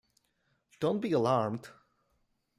[0.79, 1.67] Don’t be alarmed!